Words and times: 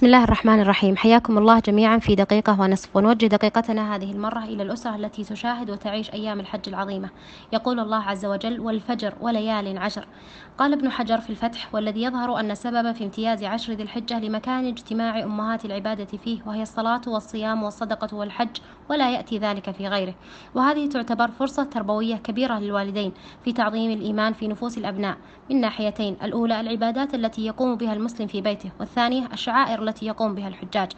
بسم 0.00 0.06
الله 0.06 0.24
الرحمن 0.24 0.60
الرحيم. 0.60 0.96
حياكم 0.96 1.38
الله 1.38 1.58
جميعا 1.58 1.98
في 1.98 2.14
دقيقة 2.14 2.60
ونصف. 2.60 2.96
ونوجه 2.96 3.26
دقيقتنا 3.26 3.96
هذه 3.96 4.12
المرة 4.12 4.44
إلى 4.44 4.62
الأسرة 4.62 4.96
التي 4.96 5.24
تشاهد 5.24 5.70
وتعيش 5.70 6.12
أيام 6.12 6.40
الحج 6.40 6.68
العظيمة. 6.68 7.08
يقول 7.52 7.80
الله 7.80 8.02
عز 8.02 8.26
وجل 8.26 8.60
والفجر 8.60 9.14
وليال 9.20 9.78
عشر 9.78 10.06
قال 10.58 10.72
ابن 10.72 10.90
حجر 10.90 11.20
في 11.20 11.30
الفتح 11.30 11.74
والذي 11.74 12.02
يظهر 12.02 12.40
أن 12.40 12.50
السبب 12.50 12.92
في 12.92 13.04
امتياز 13.04 13.44
عشر 13.44 13.72
ذي 13.72 13.82
الحجة 13.82 14.20
لمكان 14.20 14.66
اجتماع 14.66 15.22
أمهات 15.22 15.64
العبادة 15.64 16.04
فيه 16.04 16.40
وهي 16.46 16.62
الصلاة 16.62 17.00
والصيام 17.06 17.62
والصدقة 17.62 18.16
والحج 18.16 18.56
ولا 18.90 19.10
يأتي 19.10 19.38
ذلك 19.38 19.70
في 19.70 19.88
غيره 19.88 20.14
وهذه 20.54 20.88
تعتبر 20.88 21.28
فرصة 21.28 21.62
تربوية 21.62 22.16
كبيرة 22.16 22.58
للوالدين 22.58 23.12
في 23.44 23.52
تعظيم 23.52 23.90
الإيمان 23.90 24.32
في 24.32 24.48
نفوس 24.48 24.78
الأبناء. 24.78 25.16
من 25.50 25.60
ناحيتين 25.60 26.16
الأولى 26.22 26.60
العبادات 26.60 27.14
التي 27.14 27.46
يقوم 27.46 27.74
بها 27.74 27.92
المسلم 27.92 28.26
في 28.26 28.40
بيته 28.40 28.70
والثانية 28.80 29.28
الشعائر 29.32 29.82
التي 29.90 30.06
يقوم 30.06 30.34
بها 30.34 30.48
الحجاج. 30.48 30.92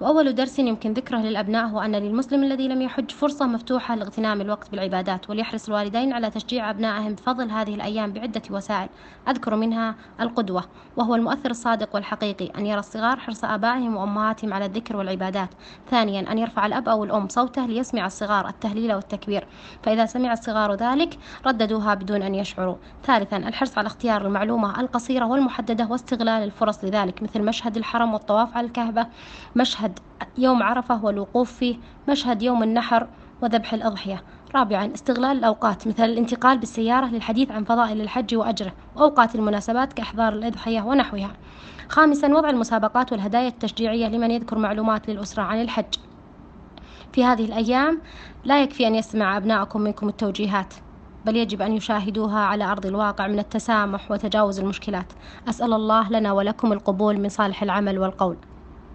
وأول 0.00 0.34
درس 0.34 0.58
يمكن 0.58 0.92
ذكره 0.92 1.18
للأبناء 1.18 1.66
هو 1.66 1.80
أن 1.80 1.96
للمسلم 1.96 2.42
الذي 2.44 2.68
لم 2.68 2.82
يحج 2.82 3.10
فرصة 3.10 3.46
مفتوحة 3.46 3.94
لاغتنام 3.94 4.40
الوقت 4.40 4.70
بالعبادات 4.70 5.30
وليحرص 5.30 5.68
الوالدين 5.68 6.12
على 6.12 6.30
تشجيع 6.30 6.70
أبنائهم 6.70 7.14
بفضل 7.14 7.50
هذه 7.50 7.74
الأيام 7.74 8.12
بعدة 8.12 8.42
وسائل. 8.50 8.88
أذكر 9.28 9.56
منها 9.56 9.94
القدوة 10.20 10.64
وهو 10.96 11.14
المؤثر 11.14 11.50
الصادق 11.50 11.94
والحقيقي 11.94 12.46
أن 12.58 12.66
يرى 12.66 12.78
الصغار 12.78 13.18
حرص 13.18 13.44
آبائهم 13.44 13.96
وأمهاتهم 13.96 14.54
على 14.54 14.66
الذكر 14.66 14.96
والعبادات. 14.96 15.48
ثانيا 15.90 16.32
أن 16.32 16.38
يرفع 16.38 16.66
الأب 16.66 16.88
أو 16.88 17.04
الأم 17.04 17.28
صوته 17.28 17.66
ليسمع 17.66 18.06
الصغار 18.06 18.48
التهليل 18.48 18.94
والتكبير 18.94 19.46
فإذا 19.82 20.06
سمع 20.06 20.32
الصغار 20.32 20.74
ذلك 20.74 21.18
رددوها 21.46 21.94
بدون 21.94 22.22
أن 22.22 22.34
يشعروا. 22.34 22.76
ثالثا 23.04 23.36
الحرص 23.36 23.78
على 23.78 23.86
اختيار 23.86 24.26
المعلومة 24.26 24.80
القصيرة 24.80 25.26
والمحددة 25.26 25.86
واستغلال 25.90 26.42
الفرص 26.42 26.84
لذلك 26.84 27.22
مثل 27.22 27.42
مشهد 27.42 27.76
الحرم 27.76 28.14
والطواف 28.14 28.56
على 28.56 28.66
الكعبة 28.66 29.06
مشهد 29.56 29.85
مشهد 29.86 29.98
يوم 30.38 30.62
عرفة 30.62 31.04
والوقوف 31.04 31.52
فيه 31.52 31.76
مشهد 32.08 32.42
يوم 32.42 32.62
النحر 32.62 33.06
وذبح 33.42 33.74
الأضحية. 33.74 34.22
رابعا 34.54 34.94
استغلال 34.94 35.38
الأوقات 35.38 35.88
مثل 35.88 36.04
الانتقال 36.04 36.58
بالسيارة 36.58 37.06
للحديث 37.06 37.50
عن 37.50 37.64
فضائل 37.64 38.00
الحج 38.00 38.34
وأجره 38.34 38.72
وأوقات 38.96 39.34
المناسبات 39.34 39.92
كإحضار 39.92 40.32
الأضحية 40.32 40.82
ونحوها. 40.82 41.32
خامسا 41.88 42.28
وضع 42.28 42.50
المسابقات 42.50 43.12
والهدايا 43.12 43.48
التشجيعية 43.48 44.06
لمن 44.08 44.30
يذكر 44.30 44.58
معلومات 44.58 45.08
للأسرة 45.08 45.42
عن 45.42 45.60
الحج. 45.60 45.94
في 47.12 47.24
هذه 47.24 47.44
الأيام 47.44 48.00
لا 48.44 48.62
يكفي 48.62 48.86
أن 48.86 48.94
يسمع 48.94 49.36
أبنائكم 49.36 49.80
منكم 49.80 50.08
التوجيهات 50.08 50.74
بل 51.24 51.36
يجب 51.36 51.62
أن 51.62 51.72
يشاهدوها 51.72 52.38
على 52.40 52.64
أرض 52.64 52.86
الواقع 52.86 53.26
من 53.26 53.38
التسامح 53.38 54.10
وتجاوز 54.10 54.60
المشكلات. 54.60 55.12
أسأل 55.48 55.72
الله 55.72 56.10
لنا 56.10 56.32
ولكم 56.32 56.72
القبول 56.72 57.20
من 57.20 57.28
صالح 57.28 57.62
العمل 57.62 57.98
والقول. 57.98 58.36